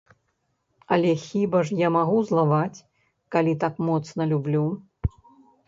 Але 0.95 1.11
хіба 1.25 1.59
ж 1.67 1.77
я 1.87 1.91
магу 1.97 2.17
злаваць, 2.31 2.83
калі 3.37 3.55
так 3.67 3.75
моцна 3.93 4.31
люблю. 4.35 4.67